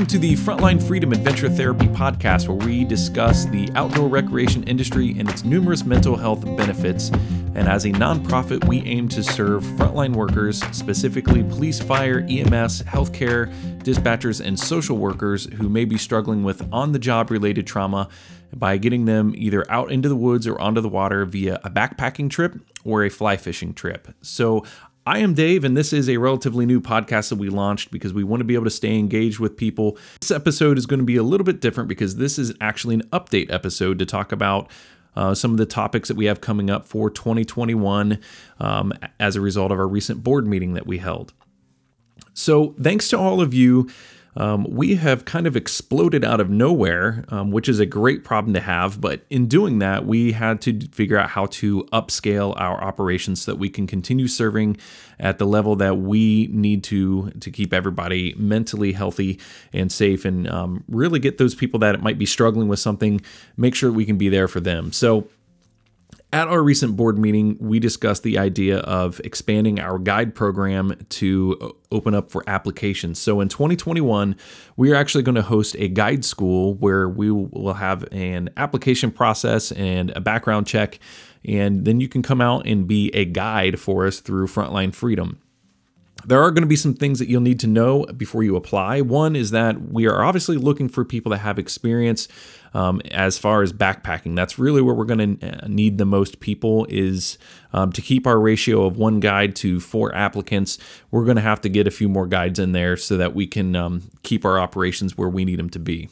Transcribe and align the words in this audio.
Welcome 0.00 0.18
to 0.18 0.18
the 0.18 0.34
Frontline 0.34 0.82
Freedom 0.82 1.12
Adventure 1.12 1.50
Therapy 1.50 1.84
podcast, 1.88 2.48
where 2.48 2.56
we 2.66 2.84
discuss 2.84 3.44
the 3.44 3.70
outdoor 3.74 4.08
recreation 4.08 4.62
industry 4.62 5.14
and 5.18 5.28
its 5.28 5.44
numerous 5.44 5.84
mental 5.84 6.16
health 6.16 6.42
benefits. 6.56 7.10
And 7.54 7.68
as 7.68 7.84
a 7.84 7.90
nonprofit, 7.90 8.66
we 8.66 8.80
aim 8.86 9.10
to 9.10 9.22
serve 9.22 9.62
frontline 9.62 10.16
workers, 10.16 10.62
specifically 10.74 11.42
police, 11.42 11.80
fire, 11.80 12.20
EMS, 12.20 12.84
healthcare, 12.84 13.52
dispatchers, 13.82 14.40
and 14.42 14.58
social 14.58 14.96
workers 14.96 15.44
who 15.56 15.68
may 15.68 15.84
be 15.84 15.98
struggling 15.98 16.44
with 16.44 16.66
on 16.72 16.92
the 16.92 16.98
job 16.98 17.30
related 17.30 17.66
trauma 17.66 18.08
by 18.54 18.78
getting 18.78 19.04
them 19.04 19.34
either 19.36 19.70
out 19.70 19.92
into 19.92 20.08
the 20.08 20.16
woods 20.16 20.46
or 20.46 20.58
onto 20.58 20.80
the 20.80 20.88
water 20.88 21.26
via 21.26 21.60
a 21.62 21.68
backpacking 21.68 22.30
trip 22.30 22.58
or 22.84 23.04
a 23.04 23.10
fly 23.10 23.36
fishing 23.36 23.74
trip. 23.74 24.08
So 24.22 24.64
I 25.10 25.18
am 25.18 25.34
Dave, 25.34 25.64
and 25.64 25.76
this 25.76 25.92
is 25.92 26.08
a 26.08 26.18
relatively 26.18 26.64
new 26.64 26.80
podcast 26.80 27.30
that 27.30 27.36
we 27.36 27.48
launched 27.48 27.90
because 27.90 28.14
we 28.14 28.22
want 28.22 28.42
to 28.42 28.44
be 28.44 28.54
able 28.54 28.66
to 28.66 28.70
stay 28.70 28.96
engaged 28.96 29.40
with 29.40 29.56
people. 29.56 29.98
This 30.20 30.30
episode 30.30 30.78
is 30.78 30.86
going 30.86 31.00
to 31.00 31.04
be 31.04 31.16
a 31.16 31.24
little 31.24 31.44
bit 31.44 31.60
different 31.60 31.88
because 31.88 32.14
this 32.14 32.38
is 32.38 32.54
actually 32.60 32.94
an 32.94 33.02
update 33.12 33.52
episode 33.52 33.98
to 33.98 34.06
talk 34.06 34.30
about 34.30 34.70
uh, 35.16 35.34
some 35.34 35.50
of 35.50 35.56
the 35.56 35.66
topics 35.66 36.06
that 36.06 36.16
we 36.16 36.26
have 36.26 36.40
coming 36.40 36.70
up 36.70 36.86
for 36.86 37.10
2021 37.10 38.20
um, 38.60 38.92
as 39.18 39.34
a 39.34 39.40
result 39.40 39.72
of 39.72 39.80
our 39.80 39.88
recent 39.88 40.22
board 40.22 40.46
meeting 40.46 40.74
that 40.74 40.86
we 40.86 40.98
held. 40.98 41.32
So, 42.32 42.76
thanks 42.80 43.08
to 43.08 43.18
all 43.18 43.40
of 43.40 43.52
you 43.52 43.90
um, 44.36 44.66
we 44.68 44.94
have 44.96 45.24
kind 45.24 45.46
of 45.46 45.56
exploded 45.56 46.24
out 46.24 46.40
of 46.40 46.48
nowhere, 46.48 47.24
um, 47.28 47.50
which 47.50 47.68
is 47.68 47.80
a 47.80 47.86
great 47.86 48.24
problem 48.24 48.54
to 48.54 48.60
have. 48.60 49.00
But 49.00 49.22
in 49.28 49.46
doing 49.46 49.80
that, 49.80 50.06
we 50.06 50.32
had 50.32 50.60
to 50.62 50.80
figure 50.92 51.18
out 51.18 51.30
how 51.30 51.46
to 51.46 51.84
upscale 51.92 52.54
our 52.60 52.82
operations 52.82 53.42
so 53.42 53.52
that 53.52 53.58
we 53.58 53.68
can 53.68 53.86
continue 53.86 54.28
serving 54.28 54.76
at 55.18 55.38
the 55.38 55.46
level 55.46 55.76
that 55.76 55.98
we 55.98 56.48
need 56.52 56.82
to 56.84 57.30
to 57.40 57.50
keep 57.50 57.74
everybody 57.74 58.34
mentally 58.38 58.92
healthy 58.92 59.38
and 59.72 59.90
safe, 59.92 60.24
and 60.24 60.48
um, 60.48 60.84
really 60.88 61.18
get 61.18 61.38
those 61.38 61.54
people 61.54 61.80
that 61.80 62.02
might 62.02 62.18
be 62.18 62.26
struggling 62.26 62.68
with 62.68 62.78
something, 62.78 63.20
make 63.56 63.74
sure 63.74 63.90
we 63.90 64.04
can 64.04 64.16
be 64.16 64.28
there 64.28 64.48
for 64.48 64.60
them. 64.60 64.92
So 64.92 65.28
at 66.32 66.46
our 66.48 66.62
recent 66.62 66.96
board 66.96 67.18
meeting, 67.18 67.56
we 67.58 67.80
discussed 67.80 68.22
the 68.22 68.38
idea 68.38 68.78
of 68.78 69.20
expanding 69.24 69.80
our 69.80 69.98
guide 69.98 70.34
program 70.34 70.94
to 71.08 71.76
open 71.90 72.14
up 72.14 72.30
for 72.30 72.44
applications. 72.46 73.18
So 73.18 73.40
in 73.40 73.48
2021, 73.48 74.36
we 74.76 74.92
are 74.92 74.94
actually 74.94 75.24
going 75.24 75.34
to 75.34 75.42
host 75.42 75.74
a 75.78 75.88
guide 75.88 76.24
school 76.24 76.74
where 76.74 77.08
we 77.08 77.32
will 77.32 77.74
have 77.74 78.04
an 78.12 78.50
application 78.56 79.10
process 79.10 79.72
and 79.72 80.10
a 80.10 80.20
background 80.20 80.68
check. 80.68 81.00
And 81.44 81.84
then 81.84 82.00
you 82.00 82.08
can 82.08 82.22
come 82.22 82.40
out 82.40 82.66
and 82.66 82.86
be 82.86 83.10
a 83.14 83.24
guide 83.24 83.80
for 83.80 84.06
us 84.06 84.20
through 84.20 84.46
Frontline 84.46 84.94
Freedom. 84.94 85.40
There 86.24 86.42
are 86.42 86.50
going 86.50 86.62
to 86.62 86.68
be 86.68 86.76
some 86.76 86.94
things 86.94 87.18
that 87.18 87.28
you'll 87.28 87.40
need 87.40 87.60
to 87.60 87.66
know 87.66 88.04
before 88.16 88.42
you 88.42 88.56
apply. 88.56 89.00
One 89.00 89.36
is 89.36 89.50
that 89.50 89.90
we 89.90 90.06
are 90.06 90.22
obviously 90.22 90.56
looking 90.56 90.88
for 90.88 91.04
people 91.04 91.30
that 91.30 91.38
have 91.38 91.58
experience 91.58 92.28
um, 92.74 93.00
as 93.10 93.38
far 93.38 93.62
as 93.62 93.72
backpacking. 93.72 94.36
That's 94.36 94.58
really 94.58 94.82
where 94.82 94.94
we're 94.94 95.04
going 95.04 95.38
to 95.38 95.64
uh, 95.64 95.68
need 95.68 95.98
the 95.98 96.04
most 96.04 96.40
people 96.40 96.86
is 96.88 97.38
um, 97.72 97.92
to 97.92 98.02
keep 98.02 98.26
our 98.26 98.38
ratio 98.38 98.84
of 98.84 98.96
one 98.96 99.20
guide 99.20 99.56
to 99.56 99.80
four 99.80 100.14
applicants. 100.14 100.78
We're 101.10 101.24
going 101.24 101.36
to 101.36 101.42
have 101.42 101.60
to 101.62 101.68
get 101.68 101.86
a 101.86 101.90
few 101.90 102.08
more 102.08 102.26
guides 102.26 102.58
in 102.58 102.72
there 102.72 102.96
so 102.96 103.16
that 103.16 103.34
we 103.34 103.46
can 103.46 103.74
um, 103.74 104.02
keep 104.22 104.44
our 104.44 104.58
operations 104.58 105.16
where 105.16 105.28
we 105.28 105.44
need 105.44 105.58
them 105.58 105.70
to 105.70 105.78
be. 105.78 106.08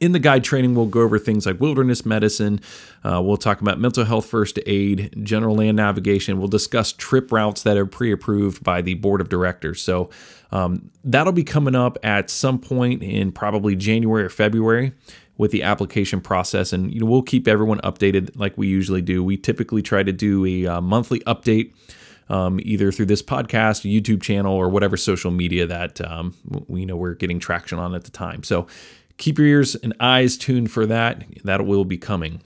In 0.00 0.12
the 0.12 0.18
guide 0.18 0.44
training, 0.44 0.74
we'll 0.74 0.86
go 0.86 1.00
over 1.00 1.18
things 1.18 1.46
like 1.46 1.60
wilderness 1.60 2.04
medicine. 2.04 2.60
Uh, 3.04 3.20
we'll 3.22 3.36
talk 3.36 3.60
about 3.60 3.78
mental 3.78 4.04
health 4.04 4.26
first 4.26 4.58
aid, 4.66 5.14
general 5.22 5.56
land 5.56 5.76
navigation. 5.76 6.38
We'll 6.38 6.48
discuss 6.48 6.92
trip 6.92 7.32
routes 7.32 7.62
that 7.62 7.76
are 7.76 7.86
pre 7.86 8.12
approved 8.12 8.62
by 8.62 8.82
the 8.82 8.94
board 8.94 9.20
of 9.20 9.28
directors. 9.28 9.80
So 9.80 10.10
um, 10.52 10.90
that'll 11.04 11.32
be 11.32 11.44
coming 11.44 11.74
up 11.74 11.98
at 12.02 12.30
some 12.30 12.58
point 12.58 13.02
in 13.02 13.32
probably 13.32 13.76
January 13.76 14.24
or 14.24 14.28
February 14.30 14.92
with 15.36 15.52
the 15.52 15.62
application 15.62 16.20
process. 16.20 16.72
And 16.72 16.92
you 16.92 17.00
know, 17.00 17.06
we'll 17.06 17.22
keep 17.22 17.48
everyone 17.48 17.80
updated 17.80 18.30
like 18.36 18.58
we 18.58 18.66
usually 18.66 19.02
do. 19.02 19.22
We 19.24 19.36
typically 19.36 19.82
try 19.82 20.02
to 20.02 20.12
do 20.12 20.44
a 20.44 20.66
uh, 20.66 20.80
monthly 20.80 21.20
update. 21.20 21.72
Um, 22.30 22.60
either 22.62 22.92
through 22.92 23.06
this 23.06 23.22
podcast, 23.22 23.90
YouTube 23.90 24.20
channel, 24.20 24.52
or 24.52 24.68
whatever 24.68 24.98
social 24.98 25.30
media 25.30 25.66
that 25.66 25.98
um, 26.02 26.34
we 26.66 26.84
know 26.84 26.94
we're 26.94 27.14
getting 27.14 27.38
traction 27.38 27.78
on 27.78 27.94
at 27.94 28.04
the 28.04 28.10
time. 28.10 28.42
So 28.42 28.66
keep 29.18 29.38
your 29.38 29.46
ears 29.46 29.74
and 29.74 29.94
eyes 30.00 30.36
tuned 30.36 30.70
for 30.70 30.86
that. 30.86 31.24
That 31.44 31.66
will 31.66 31.84
be 31.84 31.98
coming. 31.98 32.42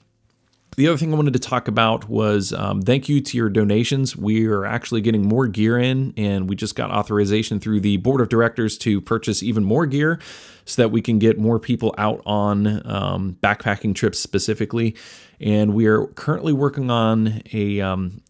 The 0.76 0.88
other 0.88 0.96
thing 0.96 1.12
I 1.12 1.16
wanted 1.16 1.34
to 1.34 1.38
talk 1.38 1.68
about 1.68 2.08
was 2.08 2.54
um, 2.54 2.80
thank 2.80 3.06
you 3.06 3.20
to 3.20 3.36
your 3.36 3.50
donations. 3.50 4.16
We 4.16 4.46
are 4.46 4.64
actually 4.64 5.02
getting 5.02 5.28
more 5.28 5.46
gear 5.46 5.78
in, 5.78 6.14
and 6.16 6.48
we 6.48 6.56
just 6.56 6.74
got 6.74 6.90
authorization 6.90 7.60
through 7.60 7.80
the 7.80 7.98
board 7.98 8.22
of 8.22 8.30
directors 8.30 8.78
to 8.78 9.02
purchase 9.02 9.42
even 9.42 9.64
more 9.64 9.84
gear 9.84 10.18
so 10.64 10.80
that 10.80 10.88
we 10.88 11.02
can 11.02 11.18
get 11.18 11.38
more 11.38 11.58
people 11.58 11.94
out 11.98 12.22
on 12.24 12.86
um, 12.90 13.36
backpacking 13.42 13.94
trips 13.94 14.18
specifically. 14.18 14.96
And 15.40 15.74
we 15.74 15.86
are 15.86 16.06
currently 16.06 16.54
working 16.54 16.90
on 16.90 17.42
a 17.52 17.82
um, 17.82 18.22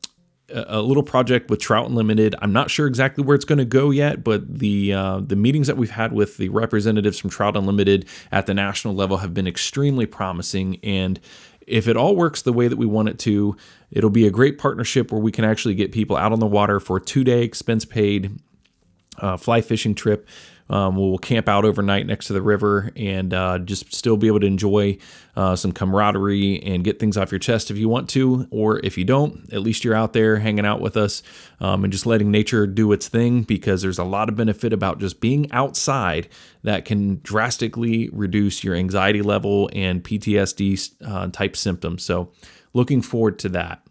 a 0.48 0.82
little 0.82 1.02
project 1.02 1.50
with 1.50 1.60
Trout 1.60 1.88
Unlimited. 1.88 2.34
I'm 2.40 2.52
not 2.52 2.70
sure 2.70 2.86
exactly 2.86 3.24
where 3.24 3.34
it's 3.34 3.44
going 3.44 3.58
to 3.58 3.64
go 3.64 3.90
yet, 3.90 4.22
but 4.22 4.58
the 4.58 4.92
uh, 4.92 5.20
the 5.20 5.36
meetings 5.36 5.66
that 5.66 5.76
we've 5.76 5.90
had 5.90 6.12
with 6.12 6.36
the 6.36 6.48
representatives 6.48 7.18
from 7.18 7.30
Trout 7.30 7.56
Unlimited 7.56 8.06
at 8.30 8.46
the 8.46 8.54
national 8.54 8.94
level 8.94 9.18
have 9.18 9.32
been 9.34 9.46
extremely 9.46 10.06
promising. 10.06 10.78
And 10.82 11.20
if 11.66 11.88
it 11.88 11.96
all 11.96 12.16
works 12.16 12.42
the 12.42 12.52
way 12.52 12.68
that 12.68 12.76
we 12.76 12.86
want 12.86 13.08
it 13.08 13.18
to, 13.20 13.56
it'll 13.90 14.10
be 14.10 14.26
a 14.26 14.30
great 14.30 14.58
partnership 14.58 15.12
where 15.12 15.20
we 15.20 15.32
can 15.32 15.44
actually 15.44 15.74
get 15.74 15.92
people 15.92 16.16
out 16.16 16.32
on 16.32 16.40
the 16.40 16.46
water 16.46 16.80
for 16.80 17.00
two 17.00 17.24
day 17.24 17.42
expense 17.42 17.84
paid 17.84 18.38
uh, 19.18 19.36
fly 19.36 19.60
fishing 19.60 19.94
trip 19.94 20.26
um, 20.72 20.96
we'll 20.96 21.18
camp 21.18 21.48
out 21.48 21.66
overnight 21.66 22.06
next 22.06 22.28
to 22.28 22.32
the 22.32 22.40
river 22.40 22.90
and 22.96 23.34
uh, 23.34 23.58
just 23.58 23.94
still 23.94 24.16
be 24.16 24.26
able 24.26 24.40
to 24.40 24.46
enjoy 24.46 24.96
uh, 25.36 25.54
some 25.54 25.70
camaraderie 25.70 26.62
and 26.62 26.82
get 26.82 26.98
things 26.98 27.18
off 27.18 27.30
your 27.30 27.38
chest 27.38 27.70
if 27.70 27.76
you 27.76 27.90
want 27.90 28.08
to, 28.10 28.48
or 28.50 28.78
if 28.80 28.96
you 28.96 29.04
don't, 29.04 29.52
at 29.52 29.60
least 29.60 29.84
you're 29.84 29.94
out 29.94 30.14
there 30.14 30.38
hanging 30.38 30.64
out 30.64 30.80
with 30.80 30.96
us 30.96 31.22
um, 31.60 31.84
and 31.84 31.92
just 31.92 32.06
letting 32.06 32.30
nature 32.30 32.66
do 32.66 32.90
its 32.92 33.06
thing 33.06 33.42
because 33.42 33.82
there's 33.82 33.98
a 33.98 34.04
lot 34.04 34.30
of 34.30 34.36
benefit 34.36 34.72
about 34.72 34.98
just 34.98 35.20
being 35.20 35.50
outside 35.52 36.26
that 36.62 36.86
can 36.86 37.20
drastically 37.22 38.08
reduce 38.10 38.64
your 38.64 38.74
anxiety 38.74 39.20
level 39.20 39.68
and 39.74 40.02
PTSD 40.02 40.94
uh, 41.04 41.28
type 41.28 41.54
symptoms. 41.54 42.02
So, 42.02 42.32
looking 42.72 43.02
forward 43.02 43.38
to 43.40 43.50
that. 43.50 43.82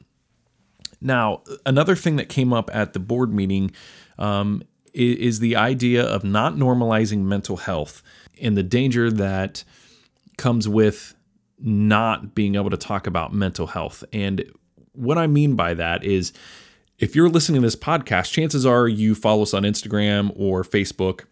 Now, 0.99 1.43
another 1.65 1.95
thing 1.95 2.15
that 2.15 2.29
came 2.29 2.53
up 2.53 2.71
at 2.73 2.93
the 2.93 2.99
board 2.99 3.31
meeting 3.31 3.71
um, 4.17 4.63
is 4.93 5.39
the 5.39 5.55
idea 5.55 6.03
of 6.03 6.23
not 6.23 6.55
normalizing 6.55 7.19
mental 7.19 7.57
health 7.57 8.03
and 8.41 8.57
the 8.57 8.63
danger 8.63 9.11
that 9.11 9.63
comes 10.37 10.67
with 10.67 11.15
not 11.59 12.33
being 12.33 12.55
able 12.55 12.69
to 12.69 12.77
talk 12.77 13.07
about 13.07 13.33
mental 13.33 13.67
health. 13.67 14.03
And 14.11 14.43
what 14.93 15.17
I 15.17 15.27
mean 15.27 15.55
by 15.55 15.73
that 15.75 16.03
is 16.03 16.33
if 16.99 17.15
you're 17.15 17.29
listening 17.29 17.61
to 17.61 17.65
this 17.67 17.75
podcast, 17.75 18.31
chances 18.31 18.65
are 18.65 18.87
you 18.87 19.15
follow 19.15 19.43
us 19.43 19.53
on 19.53 19.63
Instagram 19.63 20.31
or 20.35 20.63
Facebook 20.63 21.25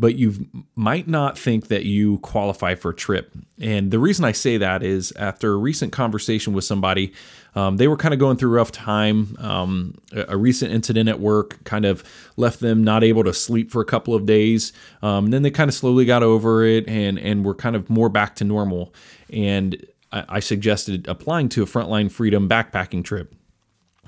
but 0.00 0.16
you 0.16 0.48
might 0.74 1.06
not 1.06 1.38
think 1.38 1.68
that 1.68 1.84
you 1.84 2.18
qualify 2.18 2.74
for 2.74 2.90
a 2.90 2.94
trip. 2.94 3.32
And 3.60 3.90
the 3.90 3.98
reason 3.98 4.24
I 4.24 4.32
say 4.32 4.56
that 4.56 4.82
is 4.82 5.12
after 5.12 5.52
a 5.52 5.56
recent 5.56 5.92
conversation 5.92 6.54
with 6.54 6.64
somebody, 6.64 7.12
um, 7.54 7.76
they 7.76 7.86
were 7.86 7.96
kind 7.96 8.14
of 8.14 8.18
going 8.18 8.38
through 8.38 8.50
a 8.50 8.54
rough 8.54 8.72
time. 8.72 9.36
Um, 9.38 9.98
a, 10.12 10.34
a, 10.34 10.36
recent 10.38 10.72
incident 10.72 11.08
at 11.08 11.20
work 11.20 11.62
kind 11.64 11.84
of 11.84 12.02
left 12.36 12.60
them 12.60 12.82
not 12.82 13.04
able 13.04 13.24
to 13.24 13.34
sleep 13.34 13.70
for 13.70 13.82
a 13.82 13.84
couple 13.84 14.14
of 14.14 14.24
days. 14.24 14.72
Um, 15.02 15.26
and 15.26 15.34
then 15.34 15.42
they 15.42 15.50
kind 15.50 15.68
of 15.68 15.74
slowly 15.74 16.06
got 16.06 16.22
over 16.22 16.64
it 16.64 16.88
and, 16.88 17.18
and 17.18 17.44
were 17.44 17.54
kind 17.54 17.76
of 17.76 17.90
more 17.90 18.08
back 18.08 18.36
to 18.36 18.44
normal. 18.44 18.94
And 19.30 19.84
I, 20.12 20.24
I 20.28 20.40
suggested 20.40 21.06
applying 21.08 21.50
to 21.50 21.62
a 21.62 21.66
Frontline 21.66 22.10
Freedom 22.10 22.48
backpacking 22.48 23.04
trip. 23.04 23.34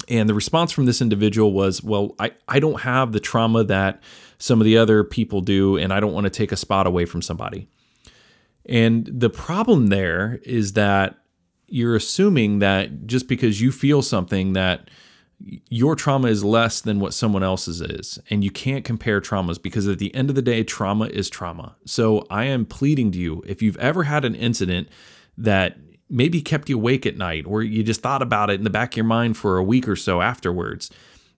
And 0.09 0.29
the 0.29 0.35
response 0.35 0.73
from 0.73 0.87
this 0.87 1.01
individual 1.01 1.53
was, 1.53 1.83
Well, 1.83 2.15
I, 2.19 2.33
I 2.49 2.61
don't 2.61 2.81
have 2.81 3.13
the 3.13 3.21
trauma 3.21 3.65
that 3.65 4.03
some 4.39 4.61
of 4.61 4.65
the 4.65 4.77
other 4.77 5.05
people 5.05 5.41
do, 5.41 5.77
and 5.77 5.93
I 5.93 6.01
don't 6.01 6.13
want 6.13 6.25
to 6.25 6.31
take 6.31 6.53
a 6.53 6.57
spot 6.57 6.87
away 6.87 7.05
from 7.05 7.23
somebody. 7.23 7.69
And 8.67 9.07
the 9.07 9.31
problem 9.31 9.89
there 9.89 10.41
is 10.45 10.75
that 10.75 11.17
you're 11.69 11.97
assuming 11.97 12.59
that 12.59 13.07
just 13.07 13.29
because 13.29 13.61
you 13.61 13.73
feel 13.73 14.03
something 14.03 14.53
that 14.53 14.91
your 15.69 15.97
trauma 15.97 16.29
is 16.29 16.45
less 16.45 16.81
than 16.81 17.01
what 17.01 17.15
someone 17.15 17.43
else's 17.43 17.81
is 17.81 18.19
and 18.31 18.45
you 18.45 18.51
can't 18.51 18.85
compare 18.85 19.21
traumas 19.21 19.61
because 19.61 19.89
at 19.89 19.99
the 19.99 20.15
end 20.15 20.29
of 20.29 20.37
the 20.37 20.43
day 20.43 20.63
trauma 20.63 21.07
is 21.07 21.29
trauma. 21.29 21.75
So 21.85 22.27
I 22.31 22.45
am 22.45 22.65
pleading 22.65 23.11
to 23.13 23.19
you 23.19 23.43
if 23.47 23.63
you've 23.63 23.79
ever 23.79 24.05
had 24.05 24.25
an 24.25 24.35
incident 24.35 24.89
that 25.37 25.79
maybe 26.13 26.43
kept 26.43 26.69
you 26.69 26.77
awake 26.77 27.07
at 27.07 27.17
night 27.17 27.45
or 27.47 27.63
you 27.63 27.83
just 27.83 28.03
thought 28.03 28.23
about 28.23 28.51
it 28.51 28.55
in 28.55 28.65
the 28.65 28.71
back 28.71 28.93
of 28.93 28.97
your 28.99 29.05
mind 29.05 29.37
for 29.37 29.57
a 29.57 29.65
week 29.65 29.89
or 29.89 29.97
so 29.97 30.21
afterwards, 30.21 30.91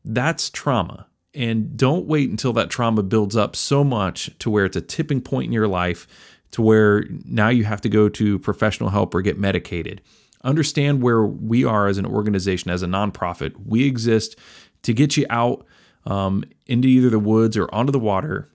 that's 0.05 0.51
trauma. 0.51 1.07
And 1.33 1.77
don't 1.77 2.07
wait 2.07 2.29
until 2.29 2.53
that 2.55 2.71
trauma 2.71 3.03
builds 3.03 3.37
up 3.37 3.57
so 3.57 3.83
much 3.85 4.31
to 4.41 4.51
where 4.51 4.65
it's 4.65 4.77
a 4.77 4.81
tipping 4.81 5.21
point 5.21 5.47
in 5.47 5.53
your 5.53 5.69
life 5.69 6.07
to 6.51 6.63
where 6.63 7.05
now 7.25 7.49
you 7.49 7.65
have 7.65 7.81
to 7.81 7.89
go 7.89 8.09
to 8.09 8.39
professional 8.39 8.91
help 8.91 9.15
or 9.15 9.23
get 9.23 9.39
medicated. 9.39 10.01
Understand 10.45 11.03
where 11.03 11.25
we 11.25 11.65
are 11.65 11.89
as 11.89 11.99
an 11.99 12.07
organization, 12.07 12.71
as 12.71 12.83
a 12.83 12.87
nonprofit. 12.87 13.55
We 13.67 13.87
exist 13.87 14.39
to 14.83 14.93
get 14.93 15.17
you 15.17 15.27
out 15.31 15.67
um, 16.07 16.45
into 16.67 16.87
either 16.87 17.11
the 17.11 17.19
woods 17.19 17.57
or 17.57 17.73
onto 17.75 17.91
the 17.91 17.99
water 17.99 18.51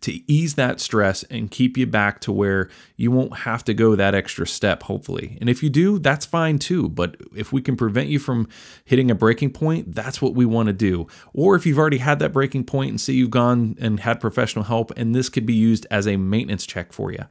to 0.00 0.20
ease 0.30 0.54
that 0.54 0.80
stress 0.80 1.22
and 1.24 1.50
keep 1.50 1.76
you 1.76 1.86
back 1.86 2.20
to 2.20 2.32
where 2.32 2.68
you 2.96 3.10
won't 3.10 3.38
have 3.38 3.64
to 3.64 3.74
go 3.74 3.96
that 3.96 4.14
extra 4.14 4.46
step, 4.46 4.84
hopefully. 4.84 5.36
And 5.40 5.50
if 5.50 5.62
you 5.62 5.70
do, 5.70 5.98
that's 5.98 6.24
fine 6.24 6.58
too. 6.58 6.88
But 6.88 7.16
if 7.34 7.52
we 7.52 7.60
can 7.60 7.76
prevent 7.76 8.08
you 8.08 8.18
from 8.18 8.48
hitting 8.84 9.10
a 9.10 9.14
breaking 9.14 9.52
point, 9.52 9.94
that's 9.94 10.22
what 10.22 10.34
we 10.34 10.46
want 10.46 10.68
to 10.68 10.72
do. 10.72 11.06
Or 11.32 11.54
if 11.56 11.66
you've 11.66 11.78
already 11.78 11.98
had 11.98 12.18
that 12.20 12.32
breaking 12.32 12.64
point 12.64 12.90
and 12.90 13.00
say 13.00 13.12
you've 13.12 13.30
gone 13.30 13.76
and 13.80 14.00
had 14.00 14.20
professional 14.20 14.64
help, 14.64 14.92
and 14.96 15.14
this 15.14 15.28
could 15.28 15.46
be 15.46 15.54
used 15.54 15.86
as 15.90 16.06
a 16.06 16.16
maintenance 16.16 16.66
check 16.66 16.92
for 16.92 17.12
you. 17.12 17.24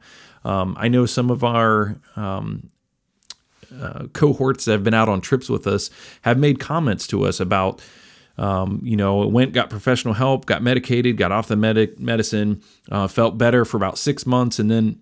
Um, 0.44 0.76
I 0.78 0.88
know 0.88 1.06
some 1.06 1.30
of 1.30 1.42
our 1.42 2.00
um, 2.16 2.70
uh, 3.80 4.06
cohorts 4.12 4.64
that 4.64 4.72
have 4.72 4.84
been 4.84 4.94
out 4.94 5.08
on 5.08 5.20
trips 5.20 5.48
with 5.48 5.66
us 5.66 5.90
have 6.22 6.38
made 6.38 6.60
comments 6.60 7.06
to 7.08 7.24
us 7.26 7.40
about 7.40 7.82
um, 8.38 8.80
you 8.82 8.96
know, 8.96 9.22
it 9.22 9.30
went, 9.30 9.52
got 9.52 9.68
professional 9.68 10.14
help, 10.14 10.46
got 10.46 10.62
medicated, 10.62 11.16
got 11.16 11.32
off 11.32 11.48
the 11.48 11.56
medic 11.56 11.98
medicine, 11.98 12.62
uh, 12.90 13.08
felt 13.08 13.36
better 13.36 13.64
for 13.64 13.76
about 13.76 13.98
six 13.98 14.24
months, 14.26 14.58
and 14.58 14.70
then 14.70 15.00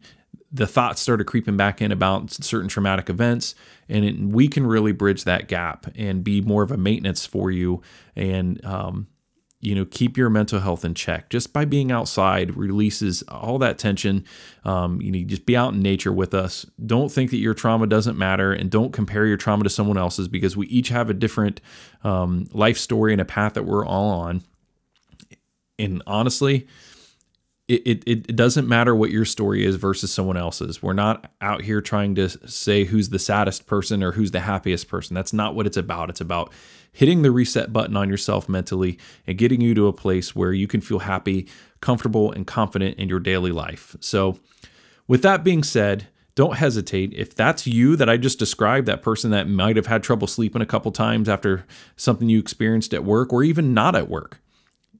the 0.53 0.67
thoughts 0.67 1.01
started 1.01 1.25
creeping 1.25 1.57
back 1.57 1.83
in 1.83 1.93
about 1.93 2.31
certain 2.31 2.69
traumatic 2.69 3.11
events, 3.11 3.55
and 3.89 4.05
it, 4.05 4.19
we 4.19 4.49
can 4.49 4.67
really 4.67 4.93
bridge 4.93 5.25
that 5.25 5.49
gap 5.49 5.87
and 5.97 6.25
be 6.25 6.41
more 6.41 6.63
of 6.63 6.73
a 6.73 6.77
maintenance 6.77 7.27
for 7.27 7.51
you. 7.51 7.83
And 8.15 8.65
um, 8.65 9.07
you 9.67 9.75
know 9.75 9.85
keep 9.85 10.17
your 10.17 10.31
mental 10.31 10.61
health 10.61 10.85
in 10.85 10.95
check. 10.95 11.29
Just 11.29 11.53
by 11.53 11.65
being 11.65 11.91
outside 11.91 12.57
releases 12.57 13.23
all 13.25 13.59
that 13.59 13.79
tension. 13.79 14.25
Um, 14.65 15.03
you 15.03 15.11
need 15.11 15.27
just 15.27 15.45
be 15.45 15.57
out 15.57 15.75
in 15.75 15.81
nature 15.81 16.13
with 16.13 16.35
us. 16.35 16.65
Don't 16.85 17.11
think 17.11 17.33
that 17.33 17.39
your 17.39 17.53
trauma 17.53 17.89
doesn't 17.89 18.17
matter 18.17 18.53
and 18.53 18.71
don't 18.71 18.93
compare 18.93 19.27
your 19.27 19.37
trauma 19.37 19.65
to 19.65 19.71
someone 19.71 19.99
else's 19.99 20.29
because 20.29 20.57
we 20.57 20.69
each 20.69 20.91
have 20.91 21.11
a 21.11 21.15
different 21.15 21.61
um, 22.05 22.47
life 22.53 22.79
story 22.79 23.11
and 23.11 23.21
a 23.21 23.25
path 23.25 23.55
that 23.55 23.65
we're 23.65 23.85
all 23.85 24.11
on. 24.11 24.45
And 25.81 26.01
honestly 26.07 26.69
it, 27.69 28.03
it, 28.07 28.27
it 28.29 28.37
doesn't 28.37 28.69
matter 28.69 28.95
what 28.95 29.11
your 29.11 29.25
story 29.25 29.65
is 29.65 29.75
versus 29.75 30.13
someone 30.13 30.37
else's. 30.37 30.83
We're 30.83 30.93
not 30.93 31.33
out 31.41 31.63
here 31.63 31.81
trying 31.81 32.15
to 32.15 32.29
say 32.49 32.85
who's 32.85 33.09
the 33.09 33.19
saddest 33.19 33.67
person 33.67 34.05
or 34.05 34.13
who's 34.13 34.31
the 34.31 34.41
happiest 34.41 34.89
person. 34.89 35.15
That's 35.15 35.33
not 35.33 35.57
what 35.57 35.67
it's 35.67 35.77
about. 35.77 36.09
It's 36.09 36.21
about 36.21 36.53
hitting 36.93 37.23
the 37.23 37.33
reset 37.33 37.73
button 37.73 37.97
on 37.97 38.09
yourself 38.09 38.49
mentally 38.49 38.99
and 39.27 39.37
getting 39.37 39.61
you 39.61 39.75
to 39.75 39.89
a 39.89 39.93
place 39.93 40.35
where 40.35 40.53
you 40.53 40.69
can 40.69 40.81
feel 40.81 41.01
happy, 41.01 41.49
comfortable, 41.81 42.31
and 42.31 42.47
confident 42.47 42.99
in 42.99 43.09
your 43.09 43.21
daily 43.21 43.51
life. 43.51 43.97
So, 44.01 44.39
with 45.09 45.23
that 45.23 45.45
being 45.45 45.63
said, 45.63 46.09
don't 46.37 46.57
hesitate. 46.57 47.15
If 47.15 47.35
that's 47.35 47.67
you 47.67 47.97
that 47.97 48.09
I 48.09 48.17
just 48.17 48.39
described, 48.39 48.87
that 48.87 49.03
person 49.03 49.31
that 49.31 49.49
might 49.49 49.77
have 49.77 49.87
had 49.87 50.03
trouble 50.03 50.27
sleeping 50.27 50.63
a 50.63 50.67
couple 50.67 50.93
times 50.93 51.29
after 51.29 51.67
something 51.97 52.29
you 52.29 52.39
experienced 52.39 52.95
at 52.95 53.05
work 53.05 53.33
or 53.33 53.43
even 53.43 53.75
not 53.75 53.97
at 53.97 54.09
work, 54.09 54.41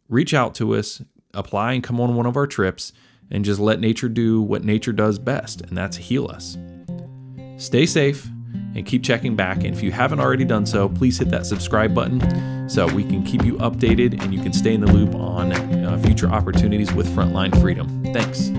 reach 0.09 0.33
out 0.33 0.55
to 0.57 0.75
us, 0.75 1.03
apply 1.35 1.73
and 1.73 1.83
come 1.83 2.01
on 2.01 2.17
one 2.17 2.27
of 2.27 2.37
our 2.37 2.47
trips 2.47 2.93
and 3.31 3.45
just 3.45 3.61
let 3.61 3.81
nature 3.81 4.09
do 4.09 4.41
what 4.41 4.65
nature 4.65 4.93
does 4.93 5.19
best, 5.19 5.61
and 5.63 5.77
that's 5.77 5.97
heal 5.97 6.29
us. 6.29 6.57
Stay 7.57 7.87
safe 7.87 8.29
and 8.75 8.85
keep 8.85 9.03
checking 9.03 9.35
back. 9.35 9.59
And 9.59 9.75
if 9.75 9.83
you 9.83 9.91
haven't 9.91 10.21
already 10.21 10.45
done 10.45 10.67
so, 10.67 10.89
please 10.89 11.19
hit 11.19 11.31
that 11.31 11.47
subscribe 11.47 11.95
button 11.95 12.69
so 12.69 12.87
we 12.95 13.05
can 13.05 13.25
keep 13.25 13.45
you 13.45 13.55
updated 13.55 14.23
and 14.23 14.35
you 14.35 14.43
can 14.43 14.53
stay 14.53 14.75
in 14.75 14.81
the 14.81 14.93
loop 14.93 15.15
on 15.15 15.53
uh, 15.53 15.99
future 16.05 16.29
opportunities 16.29 16.93
with 16.93 17.09
Frontline 17.09 17.59
Freedom. 17.61 18.05
Thanks. 18.13 18.51